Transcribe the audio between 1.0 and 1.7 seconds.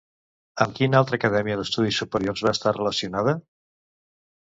altra acadèmia